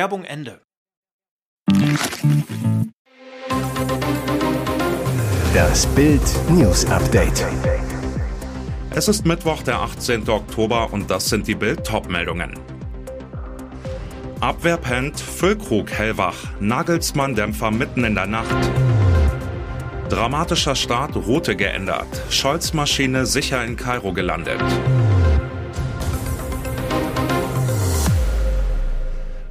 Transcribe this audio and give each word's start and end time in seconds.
Werbung 0.00 0.24
Ende. 0.24 0.62
Das 5.52 5.84
Bild 5.88 6.22
News 6.48 6.86
Update. 6.86 7.44
Es 8.94 9.08
ist 9.08 9.26
Mittwoch, 9.26 9.62
der 9.62 9.80
18. 9.80 10.26
Oktober 10.30 10.90
und 10.90 11.10
das 11.10 11.28
sind 11.28 11.46
die 11.46 11.54
Bild 11.54 11.86
Topmeldungen. 11.86 12.58
Abwehr 14.40 14.78
pennt, 14.78 15.20
Füllkrug 15.20 15.90
hellwach, 15.90 16.46
Nagelsmann 16.60 17.34
Dämpfer 17.34 17.70
mitten 17.70 18.02
in 18.04 18.14
der 18.14 18.26
Nacht. 18.26 18.56
Dramatischer 20.08 20.76
Start, 20.76 21.14
Route 21.14 21.56
geändert, 21.56 22.08
Scholz 22.30 22.72
Maschine 22.72 23.26
sicher 23.26 23.62
in 23.62 23.76
Kairo 23.76 24.14
gelandet. 24.14 24.62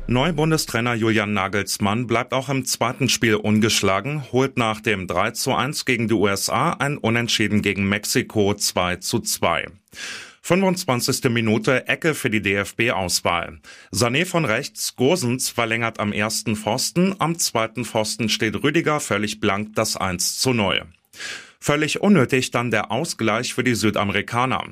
Neubundestrainer 0.09 0.95
Julian 0.95 1.33
Nagelsmann 1.33 2.07
bleibt 2.07 2.33
auch 2.33 2.49
im 2.49 2.65
zweiten 2.65 3.09
Spiel 3.09 3.35
ungeschlagen, 3.35 4.23
holt 4.31 4.57
nach 4.57 4.81
dem 4.81 5.05
3 5.05 5.31
zu 5.31 5.53
1 5.53 5.85
gegen 5.85 6.07
die 6.07 6.15
USA 6.15 6.71
ein 6.71 6.97
Unentschieden 6.97 7.61
gegen 7.61 7.87
Mexiko 7.87 8.55
2 8.55 8.95
zu 8.95 9.19
2. 9.19 9.67
25. 10.41 11.25
Minute 11.25 11.87
Ecke 11.87 12.15
für 12.15 12.31
die 12.31 12.41
DFB-Auswahl. 12.41 13.59
Sané 13.93 14.25
von 14.25 14.45
rechts, 14.45 14.95
Gosens 14.95 15.49
verlängert 15.49 15.99
am 15.99 16.11
ersten 16.11 16.55
Pfosten, 16.55 17.15
am 17.19 17.37
zweiten 17.37 17.85
Pfosten 17.85 18.29
steht 18.29 18.63
Rüdiger 18.63 18.99
völlig 18.99 19.39
blank 19.39 19.75
das 19.75 19.95
1 19.95 20.39
zu 20.39 20.53
0. 20.53 20.87
Völlig 21.61 21.99
unnötig 21.99 22.51
dann 22.51 22.71
der 22.71 22.89
Ausgleich 22.89 23.53
für 23.53 23.65
die 23.65 23.75
Südamerikaner. 23.75 24.63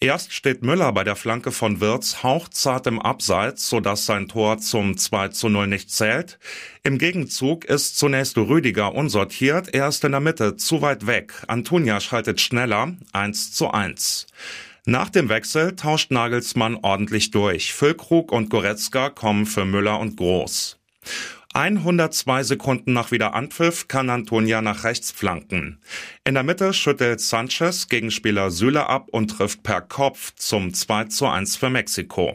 Erst 0.00 0.34
steht 0.34 0.62
Müller 0.62 0.92
bei 0.92 1.02
der 1.02 1.16
Flanke 1.16 1.50
von 1.50 1.80
Wirtz 1.80 2.22
hauchzart 2.22 2.86
im 2.86 3.00
Abseits, 3.00 3.70
sodass 3.70 4.04
sein 4.04 4.28
Tor 4.28 4.58
zum 4.58 4.98
2 4.98 5.28
zu 5.28 5.48
0 5.48 5.66
nicht 5.66 5.90
zählt. 5.90 6.38
Im 6.82 6.98
Gegenzug 6.98 7.64
ist 7.64 7.98
zunächst 7.98 8.36
Rüdiger 8.36 8.94
unsortiert, 8.94 9.72
er 9.74 9.88
ist 9.88 10.04
in 10.04 10.12
der 10.12 10.20
Mitte 10.20 10.56
zu 10.56 10.82
weit 10.82 11.06
weg. 11.06 11.32
Antonia 11.48 12.00
schaltet 12.00 12.40
schneller, 12.40 12.94
1 13.12 13.52
zu 13.52 13.70
1. 13.70 14.26
Nach 14.84 15.08
dem 15.08 15.30
Wechsel 15.30 15.74
tauscht 15.74 16.10
Nagelsmann 16.10 16.76
ordentlich 16.76 17.30
durch. 17.30 17.72
Füllkrug 17.72 18.30
und 18.30 18.50
Goretzka 18.50 19.08
kommen 19.08 19.46
für 19.46 19.64
Müller 19.64 19.98
und 19.98 20.16
Groß. 20.16 20.78
102 21.56 22.42
Sekunden 22.42 22.92
nach 22.92 23.12
Wiederanpfiff 23.12 23.88
kann 23.88 24.10
Antonia 24.10 24.60
nach 24.60 24.84
rechts 24.84 25.10
flanken. 25.10 25.80
In 26.22 26.34
der 26.34 26.42
Mitte 26.42 26.74
schüttelt 26.74 27.18
Sanchez 27.22 27.88
Gegenspieler 27.88 28.50
Süle 28.50 28.90
ab 28.90 29.08
und 29.10 29.28
trifft 29.28 29.62
per 29.62 29.80
Kopf 29.80 30.34
zum 30.34 30.74
2 30.74 31.04
zu 31.04 31.26
1 31.26 31.56
für 31.56 31.70
Mexiko. 31.70 32.34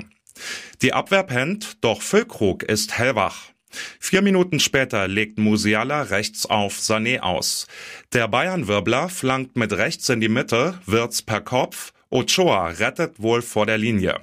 Die 0.82 0.94
Abwehr 0.94 1.22
pennt, 1.22 1.78
doch 1.82 2.02
Füllkrug 2.02 2.64
ist 2.64 2.98
hellwach. 2.98 3.52
Vier 4.00 4.24
Minuten 4.24 4.60
später 4.60 5.08
legt 5.08 5.38
Musiala 5.38 6.02
rechts 6.02 6.48
auf 6.48 6.80
Sané 6.80 7.20
aus. 7.20 7.68
Der 8.14 8.28
Bayern-Wirbler 8.28 9.08
flankt 9.08 9.56
mit 9.56 9.72
rechts 9.74 10.10
in 10.10 10.20
die 10.20 10.30
Mitte, 10.30 10.80
wird's 10.88 11.22
per 11.22 11.42
Kopf 11.42 11.94
Ochoa 12.14 12.68
rettet 12.68 13.22
wohl 13.22 13.42
vor 13.42 13.66
der 13.66 13.78
Linie. 13.78 14.20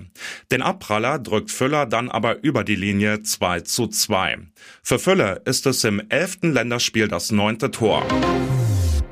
Den 0.51 0.61
Abpraller 0.61 1.19
drückt 1.19 1.51
Füller 1.51 1.87
dann 1.87 2.11
aber 2.11 2.43
über 2.45 2.63
die 2.63 2.77
Linie 2.77 3.23
2 3.23 3.63
zu 3.63 3.87
2. 3.87 4.39
Für 4.83 4.99
Füller 4.99 5.47
ist 5.47 5.67
es 5.67 5.85
im 5.85 6.03
elften 6.11 6.53
Länderspiel 6.53 7.09
das 7.09 7.31
neunte 7.31 7.71
Tor. 7.71 8.07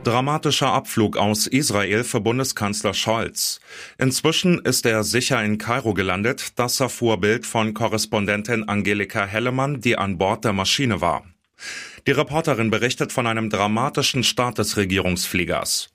Dramatischer 0.05 0.73
Abflug 0.73 1.17
aus 1.17 1.47
Israel 1.47 2.05
für 2.05 2.21
Bundeskanzler 2.21 2.93
Scholz. 2.93 3.61
Inzwischen 3.97 4.61
ist 4.61 4.85
er 4.85 5.05
sicher 5.05 5.43
in 5.43 5.57
Kairo 5.57 5.95
gelandet, 5.95 6.59
das 6.59 6.79
erfuhr 6.79 7.19
Bild 7.19 7.47
von 7.47 7.73
Korrespondentin 7.73 8.69
Angelika 8.69 9.25
Hellemann, 9.25 9.81
die 9.81 9.97
an 9.97 10.19
Bord 10.19 10.45
der 10.45 10.53
Maschine 10.53 11.01
war. 11.01 11.25
Die 12.07 12.13
Reporterin 12.13 12.71
berichtet 12.71 13.11
von 13.11 13.27
einem 13.27 13.49
dramatischen 13.49 14.23
Start 14.23 14.59
des 14.59 14.77
Regierungsfliegers. 14.77 15.89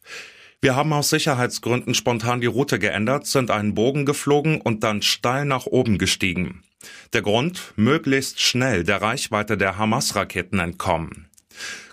Wir 0.63 0.75
haben 0.75 0.93
aus 0.93 1.09
Sicherheitsgründen 1.09 1.95
spontan 1.95 2.39
die 2.39 2.45
Route 2.45 2.77
geändert, 2.77 3.25
sind 3.25 3.49
einen 3.49 3.73
Bogen 3.73 4.05
geflogen 4.05 4.61
und 4.61 4.83
dann 4.83 5.01
steil 5.01 5.45
nach 5.45 5.65
oben 5.65 5.97
gestiegen. 5.97 6.61
Der 7.13 7.23
Grund, 7.23 7.73
möglichst 7.77 8.39
schnell 8.39 8.83
der 8.83 9.01
Reichweite 9.01 9.57
der 9.57 9.79
Hamas-Raketen 9.79 10.59
entkommen. 10.59 11.25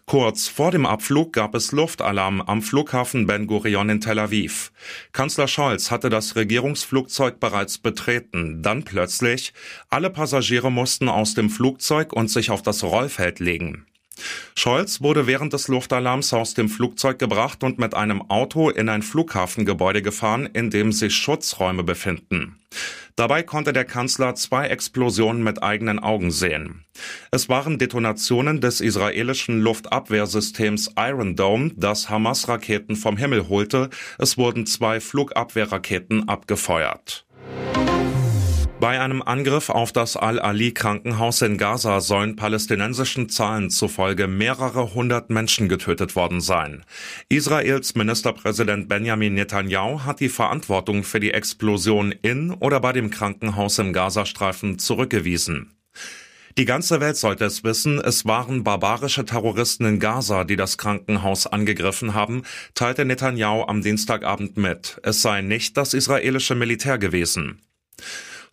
Kurz 0.04 0.48
vor 0.48 0.70
dem 0.70 0.84
Abflug 0.84 1.32
gab 1.32 1.54
es 1.54 1.72
Luftalarm 1.72 2.42
am 2.42 2.60
Flughafen 2.60 3.26
Ben 3.26 3.46
Gurion 3.46 3.88
in 3.88 4.00
Tel 4.02 4.18
Aviv. 4.18 4.70
Kanzler 5.12 5.48
Scholz 5.48 5.90
hatte 5.90 6.10
das 6.10 6.36
Regierungsflugzeug 6.36 7.40
bereits 7.40 7.78
betreten. 7.78 8.62
Dann 8.62 8.84
plötzlich, 8.84 9.54
alle 9.88 10.10
Passagiere 10.10 10.70
mussten 10.70 11.08
aus 11.08 11.32
dem 11.32 11.48
Flugzeug 11.48 12.12
und 12.12 12.28
sich 12.28 12.50
auf 12.50 12.60
das 12.60 12.84
Rollfeld 12.84 13.40
legen. 13.40 13.87
Scholz 14.54 15.00
wurde 15.00 15.26
während 15.26 15.52
des 15.52 15.68
Luftalarms 15.68 16.32
aus 16.32 16.54
dem 16.54 16.68
Flugzeug 16.68 17.18
gebracht 17.18 17.62
und 17.62 17.78
mit 17.78 17.94
einem 17.94 18.22
Auto 18.30 18.70
in 18.70 18.88
ein 18.88 19.02
Flughafengebäude 19.02 20.02
gefahren, 20.02 20.48
in 20.52 20.70
dem 20.70 20.92
sich 20.92 21.16
Schutzräume 21.16 21.82
befinden. 21.82 22.58
Dabei 23.18 23.42
konnte 23.42 23.72
der 23.72 23.84
Kanzler 23.84 24.36
zwei 24.36 24.68
Explosionen 24.68 25.42
mit 25.42 25.60
eigenen 25.60 25.98
Augen 25.98 26.30
sehen. 26.30 26.84
Es 27.32 27.48
waren 27.48 27.78
Detonationen 27.78 28.60
des 28.60 28.80
israelischen 28.80 29.60
Luftabwehrsystems 29.60 30.92
Iron 30.96 31.34
Dome, 31.34 31.72
das 31.74 32.08
Hamas-Raketen 32.08 32.94
vom 32.94 33.16
Himmel 33.16 33.48
holte. 33.48 33.90
Es 34.18 34.38
wurden 34.38 34.66
zwei 34.66 35.00
Flugabwehrraketen 35.00 36.28
abgefeuert. 36.28 37.26
Bei 38.80 39.00
einem 39.00 39.22
Angriff 39.22 39.70
auf 39.70 39.90
das 39.90 40.16
Al-Ali-Krankenhaus 40.16 41.42
in 41.42 41.58
Gaza 41.58 42.00
sollen 42.00 42.36
palästinensischen 42.36 43.28
Zahlen 43.28 43.70
zufolge 43.70 44.28
mehrere 44.28 44.94
hundert 44.94 45.30
Menschen 45.30 45.68
getötet 45.68 46.14
worden 46.14 46.40
sein. 46.40 46.84
Israels 47.28 47.96
Ministerpräsident 47.96 48.88
Benjamin 48.88 49.34
Netanyahu 49.34 50.04
hat 50.04 50.20
die 50.20 50.28
Verantwortung 50.28 51.02
für 51.02 51.18
die 51.18 51.32
Explosion 51.32 52.14
in 52.22 52.52
oder 52.52 52.78
bei 52.78 52.92
dem 52.92 53.10
Krankenhaus 53.10 53.80
im 53.80 53.92
Gazastreifen 53.92 54.78
zurückgewiesen. 54.78 55.72
Die 56.56 56.64
ganze 56.64 57.00
Welt 57.00 57.16
sollte 57.16 57.46
es 57.46 57.64
wissen, 57.64 58.00
es 58.00 58.26
waren 58.26 58.62
barbarische 58.62 59.24
Terroristen 59.24 59.86
in 59.86 59.98
Gaza, 59.98 60.44
die 60.44 60.56
das 60.56 60.78
Krankenhaus 60.78 61.48
angegriffen 61.48 62.14
haben, 62.14 62.42
teilte 62.74 63.04
Netanyahu 63.04 63.64
am 63.64 63.82
Dienstagabend 63.82 64.56
mit. 64.56 65.00
Es 65.02 65.20
sei 65.20 65.40
nicht 65.42 65.76
das 65.76 65.94
israelische 65.94 66.54
Militär 66.54 66.98
gewesen. 66.98 67.60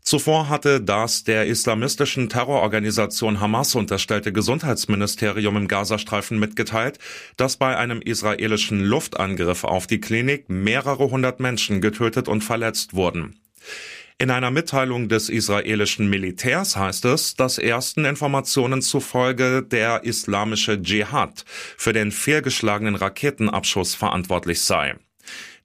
Zuvor 0.05 0.49
hatte 0.49 0.81
das 0.81 1.23
der 1.23 1.47
islamistischen 1.47 2.29
Terrororganisation 2.29 3.39
Hamas 3.39 3.73
unterstellte 3.73 4.31
Gesundheitsministerium 4.31 5.57
im 5.57 5.67
Gazastreifen 5.67 6.37
mitgeteilt, 6.37 6.99
dass 7.37 7.57
bei 7.57 7.75
einem 7.75 8.01
israelischen 8.01 8.81
Luftangriff 8.81 9.63
auf 9.63 9.87
die 9.87 9.99
Klinik 9.99 10.47
mehrere 10.47 11.09
hundert 11.09 11.39
Menschen 11.39 11.81
getötet 11.81 12.27
und 12.27 12.43
verletzt 12.43 12.93
wurden. 12.93 13.39
In 14.19 14.29
einer 14.29 14.51
Mitteilung 14.51 15.09
des 15.09 15.27
israelischen 15.27 16.07
Militärs 16.07 16.77
heißt 16.77 17.05
es, 17.05 17.33
dass 17.33 17.57
ersten 17.57 18.05
Informationen 18.05 18.83
zufolge 18.83 19.63
der 19.63 20.03
islamische 20.03 20.79
Dschihad 20.79 21.45
für 21.47 21.93
den 21.93 22.11
fehlgeschlagenen 22.11 22.93
Raketenabschuss 22.95 23.95
verantwortlich 23.95 24.61
sei. 24.61 24.97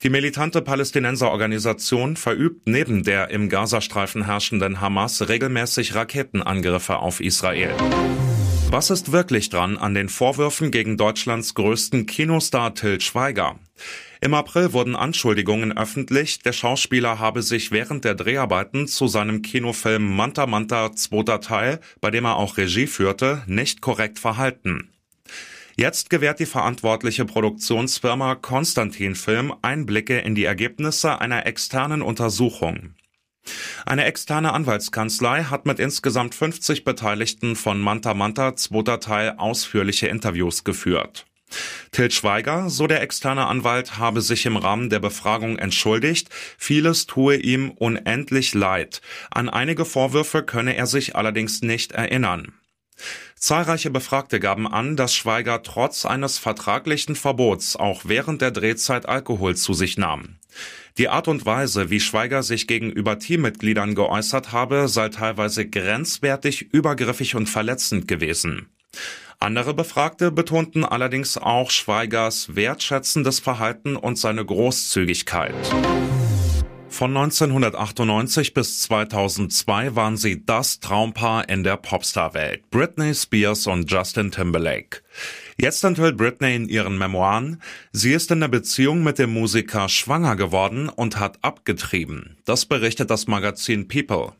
Die 0.02 0.08
militante 0.08 0.62
Palästinenserorganisation 0.62 2.16
verübt 2.16 2.66
neben 2.66 3.04
der 3.04 3.28
im 3.28 3.50
Gazastreifen 3.50 4.24
herrschenden 4.24 4.80
Hamas 4.80 5.28
regelmäßig 5.28 5.94
Raketenangriffe 5.94 6.96
auf 6.96 7.20
Israel. 7.20 7.74
Was 8.70 8.88
ist 8.88 9.12
wirklich 9.12 9.50
dran 9.50 9.76
an 9.76 9.92
den 9.92 10.08
Vorwürfen 10.08 10.70
gegen 10.70 10.96
Deutschlands 10.96 11.54
größten 11.54 12.06
Kinostar 12.06 12.74
Till 12.74 12.98
Schweiger? 13.02 13.58
Im 14.22 14.32
April 14.32 14.72
wurden 14.72 14.96
Anschuldigungen 14.96 15.76
öffentlich, 15.76 16.38
der 16.38 16.54
Schauspieler 16.54 17.18
habe 17.18 17.42
sich 17.42 17.70
während 17.70 18.06
der 18.06 18.14
Dreharbeiten 18.14 18.86
zu 18.86 19.06
seinem 19.06 19.42
Kinofilm 19.42 20.16
Manta 20.16 20.46
Manta 20.46 20.92
zweiter 20.94 21.42
Teil, 21.42 21.78
bei 22.00 22.10
dem 22.10 22.24
er 22.24 22.36
auch 22.36 22.56
Regie 22.56 22.86
führte, 22.86 23.42
nicht 23.46 23.82
korrekt 23.82 24.18
verhalten. 24.18 24.90
Jetzt 25.80 26.10
gewährt 26.10 26.38
die 26.40 26.44
verantwortliche 26.44 27.24
Produktionsfirma 27.24 28.34
Konstantin 28.34 29.14
Film 29.14 29.54
Einblicke 29.62 30.18
in 30.18 30.34
die 30.34 30.44
Ergebnisse 30.44 31.22
einer 31.22 31.46
externen 31.46 32.02
Untersuchung. 32.02 32.96
Eine 33.86 34.04
externe 34.04 34.52
Anwaltskanzlei 34.52 35.44
hat 35.44 35.64
mit 35.64 35.78
insgesamt 35.78 36.34
50 36.34 36.84
Beteiligten 36.84 37.56
von 37.56 37.80
Manta 37.80 38.12
Manta 38.12 38.56
zweiter 38.56 39.00
Teil 39.00 39.36
ausführliche 39.38 40.06
Interviews 40.06 40.64
geführt. 40.64 41.24
Til 41.92 42.10
Schweiger, 42.10 42.68
so 42.68 42.86
der 42.86 43.00
externe 43.00 43.46
Anwalt, 43.46 43.96
habe 43.96 44.20
sich 44.20 44.44
im 44.44 44.58
Rahmen 44.58 44.90
der 44.90 45.00
Befragung 45.00 45.56
entschuldigt, 45.56 46.28
vieles 46.58 47.06
tue 47.06 47.36
ihm 47.36 47.70
unendlich 47.70 48.52
leid. 48.52 49.00
An 49.30 49.48
einige 49.48 49.86
Vorwürfe 49.86 50.42
könne 50.42 50.76
er 50.76 50.86
sich 50.86 51.16
allerdings 51.16 51.62
nicht 51.62 51.92
erinnern. 51.92 52.52
Zahlreiche 53.36 53.90
Befragte 53.90 54.40
gaben 54.40 54.66
an, 54.66 54.96
dass 54.96 55.14
Schweiger 55.14 55.62
trotz 55.62 56.04
eines 56.04 56.38
vertraglichen 56.38 57.16
Verbots 57.16 57.76
auch 57.76 58.02
während 58.04 58.42
der 58.42 58.50
Drehzeit 58.50 59.08
Alkohol 59.08 59.56
zu 59.56 59.72
sich 59.72 59.96
nahm. 59.96 60.36
Die 60.98 61.08
Art 61.08 61.28
und 61.28 61.46
Weise, 61.46 61.90
wie 61.90 62.00
Schweiger 62.00 62.42
sich 62.42 62.66
gegenüber 62.66 63.18
Teammitgliedern 63.18 63.94
geäußert 63.94 64.52
habe, 64.52 64.88
sei 64.88 65.08
teilweise 65.08 65.66
grenzwertig, 65.66 66.72
übergriffig 66.72 67.36
und 67.36 67.48
verletzend 67.48 68.08
gewesen. 68.08 68.68
Andere 69.38 69.72
Befragte 69.72 70.30
betonten 70.30 70.84
allerdings 70.84 71.38
auch 71.38 71.70
Schweigers 71.70 72.54
wertschätzendes 72.54 73.40
Verhalten 73.40 73.96
und 73.96 74.18
seine 74.18 74.44
Großzügigkeit. 74.44 75.54
Von 76.90 77.16
1998 77.16 78.52
bis 78.52 78.80
2002 78.80 79.94
waren 79.94 80.16
sie 80.16 80.44
das 80.44 80.80
Traumpaar 80.80 81.48
in 81.48 81.64
der 81.64 81.76
Popstar-Welt, 81.78 82.68
Britney 82.70 83.14
Spears 83.14 83.66
und 83.68 83.90
Justin 83.90 84.30
Timberlake. 84.30 85.00
Jetzt 85.56 85.82
enthüllt 85.84 86.18
Britney 86.18 86.56
in 86.56 86.68
ihren 86.68 86.98
Memoiren, 86.98 87.62
sie 87.92 88.12
ist 88.12 88.30
in 88.30 88.40
der 88.40 88.48
Beziehung 88.48 89.02
mit 89.02 89.18
dem 89.18 89.32
Musiker 89.32 89.88
schwanger 89.88 90.36
geworden 90.36 90.90
und 90.90 91.18
hat 91.18 91.38
abgetrieben. 91.42 92.36
Das 92.44 92.66
berichtet 92.66 93.08
das 93.08 93.26
Magazin 93.26 93.88
People. 93.88 94.32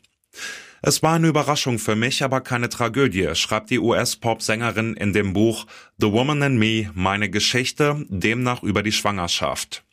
Es 0.82 1.02
war 1.02 1.14
eine 1.14 1.28
Überraschung 1.28 1.78
für 1.78 1.94
mich, 1.94 2.22
aber 2.24 2.40
keine 2.40 2.68
Tragödie, 2.68 3.34
schreibt 3.34 3.70
die 3.70 3.78
US-Pop-Sängerin 3.78 4.94
in 4.94 5.12
dem 5.12 5.32
Buch 5.32 5.66
The 5.98 6.10
Woman 6.10 6.42
and 6.42 6.58
Me, 6.58 6.90
meine 6.94 7.30
Geschichte, 7.30 8.04
demnach 8.08 8.62
über 8.62 8.82
die 8.82 8.92
Schwangerschaft. 8.92 9.84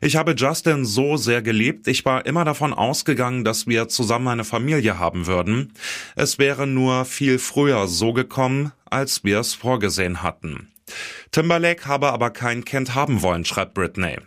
Ich 0.00 0.16
habe 0.16 0.34
Justin 0.36 0.84
so 0.84 1.16
sehr 1.16 1.42
geliebt, 1.42 1.86
ich 1.88 2.04
war 2.04 2.26
immer 2.26 2.44
davon 2.44 2.72
ausgegangen, 2.72 3.44
dass 3.44 3.66
wir 3.66 3.88
zusammen 3.88 4.28
eine 4.28 4.44
Familie 4.44 4.98
haben 4.98 5.26
würden. 5.26 5.72
Es 6.16 6.38
wäre 6.38 6.66
nur 6.66 7.04
viel 7.04 7.38
früher 7.38 7.86
so 7.86 8.12
gekommen, 8.12 8.72
als 8.84 9.24
wir 9.24 9.40
es 9.40 9.54
vorgesehen 9.54 10.22
hatten. 10.22 10.68
Timberlake 11.30 11.86
habe 11.86 12.12
aber 12.12 12.30
kein 12.30 12.64
Kind 12.64 12.94
haben 12.94 13.22
wollen, 13.22 13.44
schreibt 13.44 13.74
Britney. 13.74 14.18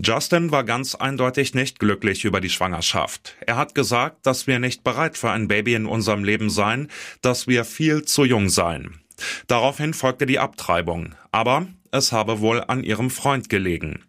Justin 0.00 0.50
war 0.50 0.64
ganz 0.64 0.94
eindeutig 0.96 1.54
nicht 1.54 1.78
glücklich 1.78 2.24
über 2.24 2.40
die 2.40 2.50
Schwangerschaft. 2.50 3.36
Er 3.46 3.56
hat 3.56 3.74
gesagt, 3.74 4.26
dass 4.26 4.46
wir 4.46 4.58
nicht 4.58 4.82
bereit 4.82 5.16
für 5.16 5.30
ein 5.30 5.46
Baby 5.46 5.74
in 5.74 5.86
unserem 5.86 6.24
Leben 6.24 6.50
seien, 6.50 6.88
dass 7.20 7.46
wir 7.46 7.64
viel 7.64 8.02
zu 8.04 8.24
jung 8.24 8.48
seien. 8.48 9.00
Daraufhin 9.46 9.94
folgte 9.94 10.26
die 10.26 10.40
Abtreibung, 10.40 11.14
aber 11.30 11.66
es 11.92 12.10
habe 12.10 12.40
wohl 12.40 12.64
an 12.66 12.82
ihrem 12.82 13.10
Freund 13.10 13.48
gelegen. 13.48 14.02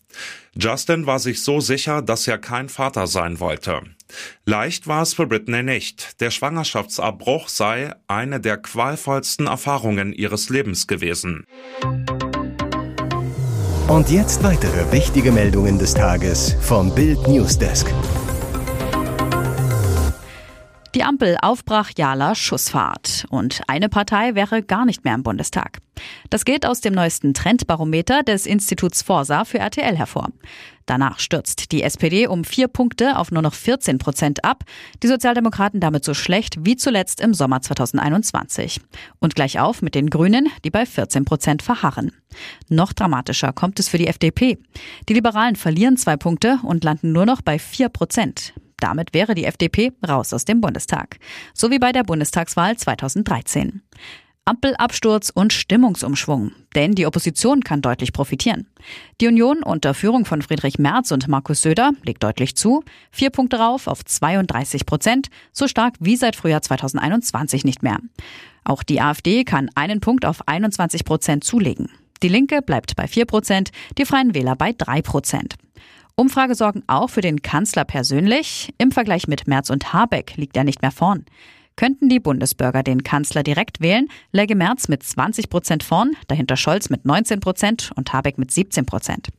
Justin 0.56 1.06
war 1.06 1.20
sich 1.20 1.42
so 1.42 1.60
sicher, 1.60 2.02
dass 2.02 2.28
er 2.28 2.38
kein 2.38 2.70
Vater 2.70 3.08
sein 3.08 3.40
wollte. 3.40 3.82
Leicht 4.46 4.88
war 4.88 5.02
es 5.02 5.14
für 5.14 5.28
Britney 5.28 5.64
nicht. 5.64 6.22
Der 6.22 6.32
Schwangerschaftsabbruch 6.32 7.50
sei 7.50 7.94
eine 8.08 8.40
der 8.40 8.58
qualvollsten 8.58 9.48
Erfahrungen 9.48 10.14
ihres 10.14 10.50
Lebens 10.50 10.88
gewesen. 10.88 11.46
Und 13.88 14.10
jetzt 14.10 14.44
weitere 14.44 14.92
wichtige 14.92 15.32
Meldungen 15.32 15.78
des 15.78 15.94
Tages 15.94 16.56
vom 16.62 16.94
Bild 16.96 17.28
Newsdesk. 17.28 17.88
Die 20.96 21.04
Ampel 21.04 21.38
auf 21.42 21.66
brachialer 21.66 22.36
Schussfahrt. 22.36 23.26
Und 23.32 23.62
eine 23.68 23.90
Partei 23.90 24.36
wäre 24.36 24.62
gar 24.62 24.86
nicht 24.86 25.04
mehr 25.04 25.16
im 25.16 25.24
Bundestag. 25.24 25.80
Das 26.30 26.46
geht 26.46 26.68
aus 26.68 26.82
dem 26.82 26.94
neuesten 26.94 27.34
Trendbarometer 27.34 28.22
des 28.22 28.46
Instituts 28.46 29.02
Forsa 29.02 29.44
für 29.44 29.58
RTL 29.58 29.98
hervor. 29.98 30.30
Danach 30.86 31.18
stürzt 31.18 31.72
die 31.72 31.82
SPD 31.82 32.28
um 32.28 32.44
vier 32.44 32.68
Punkte 32.68 33.18
auf 33.18 33.32
nur 33.32 33.42
noch 33.42 33.56
14 33.56 33.98
Prozent 33.98 34.44
ab. 34.44 34.66
Die 35.02 35.08
Sozialdemokraten 35.08 35.80
damit 35.80 36.04
so 36.04 36.14
schlecht 36.14 36.64
wie 36.64 36.76
zuletzt 36.76 37.22
im 37.22 37.34
Sommer 37.34 37.62
2021. 37.62 38.80
Und 39.20 39.34
gleich 39.34 39.60
auf 39.60 39.82
mit 39.82 39.96
den 39.96 40.12
Grünen, 40.12 40.50
die 40.64 40.70
bei 40.70 40.86
14 40.86 41.26
Prozent 41.26 41.64
verharren. 41.64 42.12
Noch 42.70 42.94
dramatischer 42.94 43.52
kommt 43.52 43.80
es 43.80 43.90
für 43.90 43.98
die 43.98 44.08
FDP. 44.08 44.60
Die 45.10 45.14
Liberalen 45.14 45.56
verlieren 45.56 45.98
zwei 45.98 46.18
Punkte 46.18 46.60
und 46.62 46.84
landen 46.84 47.14
nur 47.14 47.26
noch 47.26 47.42
bei 47.42 47.58
vier 47.58 47.90
Prozent. 47.90 48.54
Damit 48.84 49.14
wäre 49.14 49.34
die 49.34 49.46
FDP 49.46 49.94
raus 50.06 50.34
aus 50.34 50.44
dem 50.44 50.60
Bundestag. 50.60 51.18
So 51.54 51.72
wie 51.72 51.80
bei 51.80 51.94
der 51.94 52.04
Bundestagswahl 52.04 52.76
2013. 52.76 53.82
Ampelabsturz 54.44 55.30
und 55.30 55.54
Stimmungsumschwung. 55.54 56.52
Denn 56.76 56.92
die 56.92 57.06
Opposition 57.06 57.62
kann 57.62 57.82
deutlich 57.82 58.12
profitieren. 58.12 58.68
Die 59.22 59.28
Union 59.28 59.64
unter 59.64 59.94
Führung 59.94 60.26
von 60.26 60.42
Friedrich 60.42 60.80
Merz 60.80 61.12
und 61.12 61.30
Markus 61.30 61.62
Söder 61.62 61.92
legt 62.04 62.24
deutlich 62.24 62.58
zu. 62.58 62.84
Vier 63.10 63.30
Punkte 63.30 63.56
rauf 63.56 63.88
auf 63.88 64.04
32 64.04 64.86
Prozent. 64.86 65.30
So 65.54 65.70
stark 65.70 65.94
wie 66.02 66.18
seit 66.18 66.36
Frühjahr 66.36 66.62
2021 66.62 67.64
nicht 67.64 67.84
mehr. 67.84 68.00
Auch 68.66 68.84
die 68.84 69.00
AfD 69.00 69.46
kann 69.46 69.70
einen 69.76 70.02
Punkt 70.02 70.26
auf 70.26 70.46
21 70.46 71.06
Prozent 71.06 71.46
zulegen. 71.46 71.90
Die 72.22 72.28
Linke 72.28 72.62
bleibt 72.62 72.98
bei 72.98 73.08
4 73.08 73.24
Prozent, 73.24 73.72
die 73.98 74.04
Freien 74.04 74.36
Wähler 74.36 74.58
bei 74.58 74.74
3 74.78 75.02
Prozent. 75.04 75.56
Umfrage 76.16 76.54
sorgen 76.54 76.84
auch 76.86 77.10
für 77.10 77.22
den 77.22 77.42
Kanzler 77.42 77.86
persönlich. 77.86 78.74
Im 78.78 78.92
Vergleich 78.92 79.28
mit 79.28 79.48
Merz 79.48 79.72
und 79.72 79.94
Habeck 79.94 80.36
liegt 80.38 80.56
er 80.56 80.64
nicht 80.64 80.84
mehr 80.84 80.92
vorn. 80.92 81.26
Könnten 81.76 82.08
die 82.08 82.20
Bundesbürger 82.20 82.84
den 82.84 83.04
Kanzler 83.04 83.42
direkt 83.42 83.82
wählen, 83.82 84.08
läge 84.32 84.56
Merz 84.56 84.90
mit 84.90 85.02
20 85.02 85.50
Prozent 85.50 85.82
vorn, 85.82 86.12
dahinter 86.28 86.56
Scholz 86.56 86.92
mit 86.92 87.04
19 87.04 87.40
Prozent 87.40 87.92
und 87.96 88.14
Habeck 88.14 88.38
mit 88.38 88.52
17 88.52 88.86
Prozent. 88.86 89.30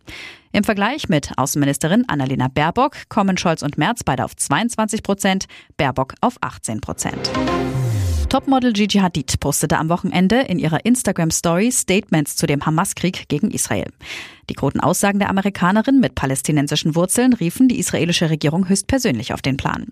Im 0.51 0.65
Vergleich 0.65 1.09
mit 1.09 1.31
Außenministerin 1.39 2.09
Annalena 2.09 2.49
Baerbock 2.49 3.09
kommen 3.09 3.37
Scholz 3.37 3.63
und 3.63 3.79
Merz 3.79 4.03
beide 4.03 4.25
auf 4.25 4.35
22 4.35 5.05
Prozent, 5.05 5.47
Baerbock 5.77 6.15
auf 6.21 6.39
18 6.41 6.81
Prozent. 6.81 7.31
Topmodel 8.35 8.73
Gigi 8.73 8.99
Hadid 8.99 9.39
postete 9.39 9.79
am 9.79 9.89
Wochenende 9.89 10.41
in 10.41 10.59
ihrer 10.59 10.85
Instagram-Story 10.85 11.71
Statements 11.71 12.35
zu 12.35 12.49
dem 12.49 12.67
Hamas-Krieg 12.67 13.29
gegen 13.29 13.53
Israel. 13.53 13.93
Die 14.51 14.55
kroten 14.55 14.81
Aussagen 14.81 15.21
der 15.21 15.31
Amerikanerin 15.31 16.01
mit 16.01 16.17
palästinensischen 16.17 16.97
Wurzeln 16.97 17.33
riefen 17.33 17.69
die 17.69 17.79
israelische 17.79 18.31
Regierung 18.31 18.69
höchstpersönlich 18.69 19.33
auf 19.33 19.41
den 19.41 19.57
Plan. 19.57 19.87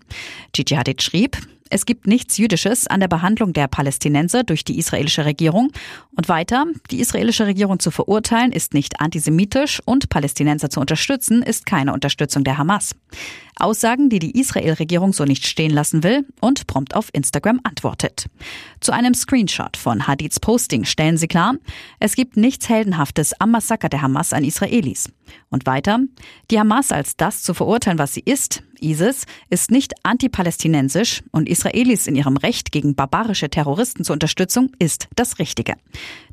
Gigi 0.51 0.75
Hadid 0.75 1.01
schrieb, 1.01 1.37
es 1.69 1.85
gibt 1.85 2.05
nichts 2.05 2.37
Jüdisches 2.37 2.85
an 2.85 2.99
der 2.99 3.07
Behandlung 3.07 3.53
der 3.53 3.67
Palästinenser 3.67 4.43
durch 4.43 4.63
die 4.63 4.77
israelische 4.77 5.25
Regierung. 5.25 5.71
Und 6.15 6.29
weiter, 6.29 6.65
die 6.91 6.99
israelische 6.99 7.47
Regierung 7.47 7.79
zu 7.79 7.89
verurteilen 7.89 8.51
ist 8.51 8.75
nicht 8.75 8.99
antisemitisch 8.99 9.81
und 9.83 10.09
Palästinenser 10.09 10.69
zu 10.69 10.81
unterstützen 10.81 11.41
ist 11.41 11.65
keine 11.65 11.93
Unterstützung 11.93 12.43
der 12.43 12.59
Hamas. 12.59 12.93
Aussagen, 13.57 14.09
die 14.09 14.19
die 14.19 14.39
Israel-Regierung 14.39 15.13
so 15.13 15.25
nicht 15.25 15.45
stehen 15.45 15.71
lassen 15.71 16.03
will 16.03 16.25
und 16.41 16.67
prompt 16.67 16.95
auf 16.95 17.09
Instagram 17.13 17.59
antwortet. 17.63 18.27
Zu 18.79 18.91
einem 18.91 19.13
Screenshot 19.13 19.77
von 19.77 20.07
Hadids 20.07 20.39
Posting 20.39 20.85
stellen 20.85 21.17
sie 21.17 21.27
klar, 21.27 21.55
es 21.99 22.15
gibt 22.15 22.37
nichts 22.37 22.69
Heldenhaftes 22.69 23.33
am 23.39 23.51
Massaker 23.51 23.89
der 23.89 24.01
Hamas 24.01 24.33
an 24.33 24.43
Israelis. 24.43 25.09
Und 25.49 25.65
weiter, 25.65 25.99
die 26.51 26.59
Hamas 26.59 26.91
als 26.91 27.15
das 27.15 27.43
zu 27.43 27.53
verurteilen, 27.53 27.99
was 27.99 28.13
sie 28.13 28.23
ist, 28.25 28.63
ISIS, 28.81 29.25
ist 29.49 29.71
nicht 29.71 29.93
antipalästinensisch 30.03 31.23
und 31.31 31.47
Israelis 31.47 32.07
in 32.07 32.15
ihrem 32.15 32.37
Recht 32.37 32.71
gegen 32.71 32.95
barbarische 32.95 33.49
Terroristen 33.49 34.03
zur 34.03 34.13
Unterstützung 34.13 34.71
ist 34.79 35.07
das 35.15 35.39
Richtige. 35.39 35.75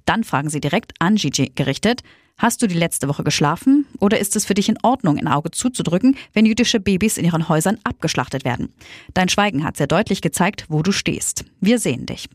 Dann 0.04 0.24
fragen 0.24 0.50
sie 0.50 0.60
direkt 0.60 0.92
an 0.98 1.14
Gigi 1.14 1.52
gerichtet, 1.54 2.02
Hast 2.40 2.62
du 2.62 2.66
die 2.66 2.74
letzte 2.74 3.06
Woche 3.06 3.22
geschlafen 3.22 3.84
oder 4.00 4.18
ist 4.18 4.36
es 4.36 4.44
für 4.44 4.54
dich 4.54 4.68
in 4.68 4.78
Ordnung, 4.82 5.18
ein 5.18 5.28
Auge 5.28 5.50
zuzudrücken, 5.50 6.16
wenn 6.32 6.46
jüdische 6.46 6.80
Babys 6.80 7.16
in 7.16 7.24
ihren 7.24 7.48
Häusern 7.48 7.78
abgeschlachtet 7.84 8.44
werden? 8.44 8.72
Dein 9.14 9.28
Schweigen 9.28 9.64
hat 9.64 9.76
sehr 9.76 9.86
deutlich 9.86 10.22
gezeigt, 10.22 10.66
wo 10.68 10.82
du 10.82 10.92
stehst. 10.92 11.44
Wir 11.60 11.78
sehen 11.78 12.06
dich. 12.06 12.28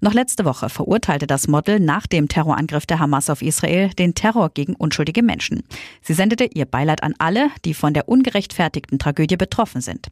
Noch 0.00 0.14
letzte 0.14 0.44
Woche 0.44 0.68
verurteilte 0.68 1.26
das 1.26 1.48
Model 1.48 1.80
nach 1.80 2.06
dem 2.06 2.28
Terrorangriff 2.28 2.86
der 2.86 3.00
Hamas 3.00 3.30
auf 3.30 3.42
Israel 3.42 3.90
den 3.90 4.14
Terror 4.14 4.50
gegen 4.50 4.76
unschuldige 4.76 5.24
Menschen. 5.24 5.64
Sie 6.02 6.14
sendete 6.14 6.44
ihr 6.44 6.66
Beileid 6.66 7.02
an 7.02 7.14
alle, 7.18 7.50
die 7.64 7.74
von 7.74 7.94
der 7.94 8.08
ungerechtfertigten 8.08 9.00
Tragödie 9.00 9.36
betroffen 9.36 9.80
sind. 9.80 10.06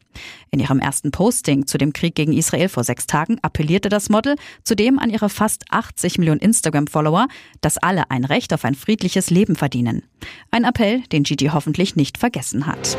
In 0.51 0.59
ihrem 0.59 0.81
ersten 0.81 1.13
Posting 1.13 1.67
zu 1.67 1.79
dem 1.79 1.93
Krieg 1.93 2.17
gegen 2.17 2.33
Israel 2.33 2.69
vor 2.69 2.83
sechs 2.83 3.07
Tagen 3.07 3.39
appellierte 3.43 3.89
das 3.89 4.09
Model 4.09 4.35
zudem 4.65 4.99
an 4.99 5.11
ihre 5.11 5.29
fast 5.29 5.65
80 5.71 6.19
Millionen 6.19 6.41
Instagram-Follower, 6.41 7.29
dass 7.61 7.79
alle 7.79 8.11
ein 8.11 8.25
Recht 8.25 8.53
auf 8.53 8.65
ein 8.65 8.75
friedliches 8.75 9.31
Leben 9.31 9.55
verdienen. 9.55 10.03
Ein 10.51 10.65
Appell, 10.65 11.03
den 11.13 11.23
Gigi 11.23 11.47
hoffentlich 11.47 11.95
nicht 11.95 12.19
vergessen 12.19 12.67
hat. 12.67 12.97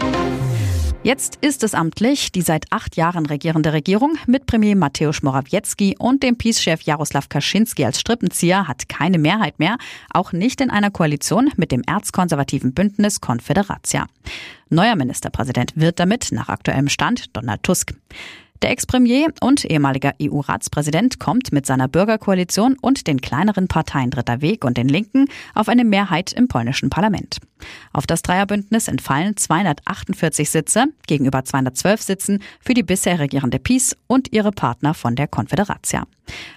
Jetzt 1.03 1.37
ist 1.41 1.63
es 1.63 1.73
amtlich, 1.73 2.31
die 2.31 2.41
seit 2.41 2.65
acht 2.71 2.97
Jahren 2.97 3.25
regierende 3.25 3.71
Regierung 3.71 4.17
mit 4.25 4.45
Premier 4.45 4.75
Mateusz 4.75 5.21
Morawiecki 5.21 5.95
und 5.99 6.23
dem 6.23 6.37
Peace-Chef 6.37 6.81
Jaroslaw 6.81 7.25
Kaczynski 7.29 7.85
als 7.85 7.99
Strippenzieher 7.99 8.67
hat 8.67 8.89
keine 8.89 9.17
Mehrheit 9.17 9.59
mehr, 9.59 9.77
auch 10.09 10.33
nicht 10.33 10.59
in 10.59 10.69
einer 10.69 10.91
Koalition 10.91 11.51
mit 11.55 11.71
dem 11.71 11.83
erzkonservativen 11.83 12.73
Bündnis 12.73 13.21
Confederatia. 13.21 14.07
Neuer 14.69 14.95
Ministerpräsident 14.95 15.73
wird 15.75 15.99
damit 15.99 16.31
nach 16.31 16.49
aktuellem 16.49 16.89
Stand 16.89 17.35
Donald 17.37 17.63
Tusk. 17.63 17.93
Der 18.63 18.71
Ex-Premier 18.71 19.27
und 19.39 19.65
ehemaliger 19.65 20.13
EU-Ratspräsident 20.19 21.19
kommt 21.19 21.51
mit 21.51 21.67
seiner 21.67 21.87
Bürgerkoalition 21.87 22.75
und 22.81 23.05
den 23.05 23.21
kleineren 23.21 23.67
Parteien 23.67 24.09
Dritter 24.09 24.41
Weg 24.41 24.65
und 24.65 24.77
den 24.77 24.87
Linken 24.87 25.25
auf 25.53 25.69
eine 25.69 25.83
Mehrheit 25.83 26.33
im 26.33 26.47
polnischen 26.47 26.89
Parlament. 26.89 27.37
Auf 27.93 28.07
das 28.07 28.23
Dreierbündnis 28.23 28.87
entfallen 28.87 29.37
248 29.37 30.49
Sitze 30.49 30.85
gegenüber 31.05 31.43
212 31.43 32.01
Sitzen 32.01 32.43
für 32.59 32.73
die 32.73 32.83
bisher 32.83 33.19
regierende 33.19 33.59
PiS 33.59 33.95
und 34.07 34.33
ihre 34.33 34.51
Partner 34.51 34.95
von 34.95 35.15
der 35.15 35.27
Konföderatia. 35.27 36.07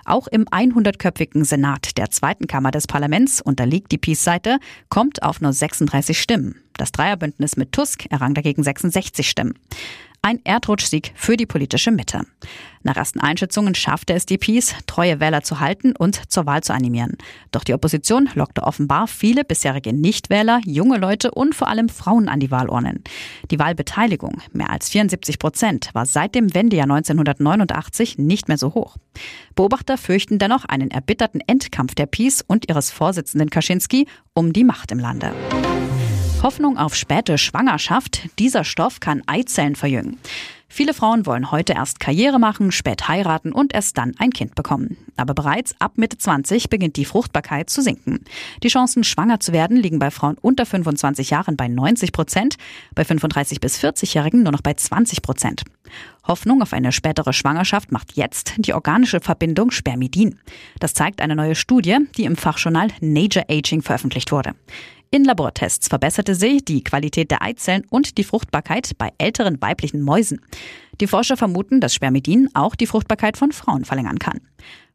Auch 0.05 0.27
im 0.27 0.47
100-köpfigen 0.47 1.45
Senat 1.45 1.99
der 1.99 2.11
zweiten 2.11 2.47
Kammer 2.47 2.71
des 2.71 2.87
Parlaments 2.87 3.43
unterliegt 3.43 3.93
die 3.93 3.99
PiS-Seite, 3.99 4.59
kommt 4.89 5.23
auf 5.23 5.41
nur 5.41 5.53
36 5.53 6.19
Stimmen. 6.19 6.57
Das 6.77 6.93
Dreierbündnis 6.93 7.57
mit 7.57 7.73
Tusk 7.73 8.07
errang 8.11 8.33
dagegen 8.33 8.63
66 8.63 9.29
Stimmen. 9.29 9.55
Ein 10.23 10.41
Erdrutschsieg 10.45 11.13
für 11.15 11.39
die 11.39 11.47
politische 11.47 11.91
Mitte. 11.91 12.21
Nach 12.83 12.97
ersten 12.97 13.21
Einschätzungen 13.21 13.75
schaffte 13.75 14.13
es 14.13 14.27
die 14.27 14.37
Peace, 14.37 14.75
treue 14.87 15.19
Wähler 15.19 15.43
zu 15.43 15.61
halten 15.61 15.95
und 15.97 16.31
zur 16.31 16.45
Wahl 16.45 16.63
zu 16.63 16.75
animieren. 16.75 17.17
Doch 17.53 17.65
die 17.65 17.73
Opposition 17.73 18.29
lockte 18.35 18.63
offenbar 18.63 19.07
viele 19.07 19.45
bisherige 19.45 19.95
Nichtwähler, 19.95 20.61
junge 20.67 20.99
Leute 20.99 21.31
und 21.31 21.55
vor 21.55 21.69
allem 21.69 21.89
Frauen 21.89 22.29
an 22.29 22.39
die 22.39 22.51
Wahlurnen. 22.51 23.03
Die 23.51 23.59
Wahlbeteiligung, 23.59 24.43
mehr 24.53 24.69
als 24.69 24.91
74 24.91 25.39
Prozent, 25.39 25.91
war 25.95 26.05
seit 26.05 26.35
dem 26.35 26.55
Wendejahr 26.55 26.91
1989 26.91 28.19
nicht 28.19 28.49
mehr 28.49 28.59
so 28.59 28.75
hoch. 28.75 28.97
Beobachter 29.55 29.97
fürchten 29.97 30.39
dennoch 30.39 30.67
einen 30.67 30.91
erbitterten 30.91 31.41
Endkampf 31.47 31.95
der 31.95 32.07
Peace 32.07 32.45
und 32.47 32.69
ihres 32.69 32.91
Vorsitzenden 32.91 33.49
Kaczynski 33.49 34.07
um 34.35 34.53
die 34.53 34.65
Macht 34.65 34.93
im 34.93 34.99
Lande. 34.99 35.33
Hoffnung 36.43 36.79
auf 36.79 36.97
späte 36.97 37.37
Schwangerschaft. 37.37 38.23
Dieser 38.39 38.65
Stoff 38.65 38.99
kann 39.01 39.23
Eizellen 39.27 39.77
verjüngen. 39.77 40.17
Viele 40.73 40.95
Frauen 40.95 41.27
wollen 41.27 41.51
heute 41.51 41.75
erst 41.75 42.01
Karriere 42.01 42.39
machen, 42.39 42.73
spät 42.73 43.09
heiraten 43.09 43.53
und 43.53 43.75
erst 43.75 43.99
dann 43.99 44.15
ein 44.19 44.31
Kind 44.31 44.55
bekommen. 44.55 44.97
Aber 45.17 45.35
bereits 45.35 45.75
ab 45.81 45.95
Mitte 45.97 46.17
20 46.17 46.71
beginnt 46.71 46.97
die 46.97 47.05
Fruchtbarkeit 47.05 47.69
zu 47.69 47.83
sinken. 47.83 48.25
Die 48.63 48.69
Chancen, 48.69 49.05
schwanger 49.05 49.41
zu 49.41 49.53
werden, 49.53 49.77
liegen 49.77 49.99
bei 49.99 50.11
Frauen 50.11 50.39
unter 50.41 50.65
25 50.65 51.29
Jahren 51.29 51.57
bei 51.57 51.69
90 51.69 52.13
Prozent, 52.13 52.57
bei 52.95 53.05
35 53.05 53.61
bis 53.61 53.79
40-Jährigen 53.79 54.43
nur 54.43 54.53
noch 54.53 54.63
bei 54.63 54.73
20 54.73 55.21
Prozent. 55.21 55.65
Hoffnung 56.27 56.63
auf 56.63 56.73
eine 56.73 56.93
spätere 56.93 57.33
Schwangerschaft 57.33 57.93
macht 57.93 58.13
jetzt 58.13 58.55
die 58.57 58.73
organische 58.73 59.21
Verbindung 59.21 59.73
Spermidin. 59.73 60.39
Das 60.79 60.95
zeigt 60.95 61.21
eine 61.21 61.35
neue 61.35 61.57
Studie, 61.57 61.99
die 62.17 62.25
im 62.25 62.37
Fachjournal 62.37 62.89
Nature 63.01 63.47
Aging 63.51 63.83
veröffentlicht 63.83 64.31
wurde. 64.31 64.55
In 65.13 65.25
Labortests 65.25 65.89
verbesserte 65.89 66.37
sie 66.37 66.59
die 66.59 66.85
Qualität 66.85 67.33
der 67.33 67.43
Eizellen 67.43 67.85
und 67.91 68.17
die 68.17 68.23
Fruchtbarkeit 68.23 68.97
bei 68.97 69.11
älteren 69.19 69.61
weiblichen 69.61 70.03
Mäusen. 70.03 70.41
Die 71.01 71.07
Forscher 71.07 71.39
vermuten, 71.39 71.81
dass 71.81 71.95
Spermidin 71.95 72.51
auch 72.53 72.75
die 72.75 72.87
Fruchtbarkeit 72.87 73.39
von 73.39 73.53
Frauen 73.53 73.87
verlängern 73.87 74.19
kann. 74.19 74.41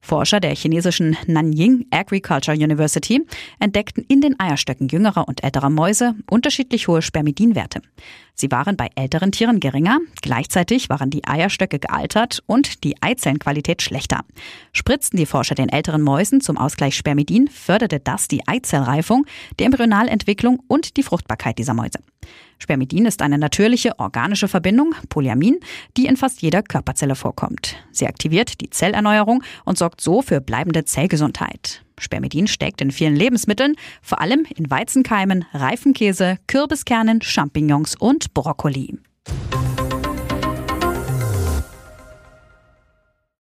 Forscher 0.02 0.40
der 0.40 0.54
chinesischen 0.54 1.18
Nanying 1.26 1.88
Agriculture 1.90 2.56
University 2.56 3.26
entdeckten 3.60 4.06
in 4.08 4.22
den 4.22 4.40
Eierstöcken 4.40 4.88
jüngerer 4.88 5.28
und 5.28 5.44
älterer 5.44 5.72
Mäuse 5.72 6.14
unterschiedlich 6.30 6.88
hohe 6.88 7.02
Spermidinwerte. 7.02 7.82
Sie 8.36 8.52
waren 8.52 8.78
bei 8.78 8.90
älteren 8.94 9.32
Tieren 9.32 9.60
geringer, 9.60 9.98
gleichzeitig 10.22 10.90
waren 10.90 11.10
die 11.10 11.26
Eierstöcke 11.26 11.80
gealtert 11.80 12.44
und 12.46 12.84
die 12.84 13.02
Eizellenqualität 13.02 13.82
schlechter. 13.82 14.24
Spritzten 14.74 15.18
die 15.18 15.26
Forscher 15.26 15.56
den 15.56 15.70
älteren 15.70 16.04
Mäusen 16.04 16.40
zum 16.40 16.60
Ausgleich 16.60 16.96
Spermidin, 16.96 17.48
förderte 17.48 18.00
das 18.00 18.28
die 18.28 18.48
Eizellreifung, 18.48 19.26
die 19.60 19.64
Embryonalentwicklung 19.64 20.62
und 20.68 20.98
die 20.98 21.04
Fruchtbarkeit 21.04 21.58
dieser 21.58 21.74
Mäuse. 21.74 21.98
Spermidin 22.60 23.06
ist 23.06 23.22
eine 23.22 23.38
natürliche 23.38 24.00
organische 24.00 24.48
Verbindung, 24.48 24.96
Polyamin, 25.10 25.60
die 25.98 26.06
in 26.06 26.18
fast 26.18 26.42
jeder 26.42 26.64
Körperzelle 26.64 27.16
vorkommt. 27.16 27.76
Sie 27.92 28.08
aktiviert 28.08 28.62
die 28.62 28.70
Zellerneuerung 28.70 29.44
und 29.66 29.78
sorgt 29.78 30.02
so 30.02 30.22
für 30.22 30.42
bleibende 30.42 30.86
Zellgesundheit. 30.86 31.84
Spermidin 32.00 32.48
steckt 32.48 32.82
in 32.82 32.92
vielen 32.92 33.16
Lebensmitteln, 33.16 33.76
vor 34.02 34.22
allem 34.22 34.46
in 34.56 34.70
Weizenkeimen, 34.70 35.46
Reifenkäse, 35.54 36.38
Kürbiskernen, 36.48 37.22
Champignons 37.22 37.96
und 37.96 38.34
Brokkoli. 38.34 39.00